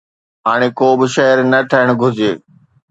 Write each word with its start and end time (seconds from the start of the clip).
هاڻي 0.47 0.69
ڪو 0.79 0.87
به 0.99 1.05
شهر 1.15 1.37
نه 1.51 1.59
ٺهڻ 1.69 1.87
گهرجي 1.99 2.31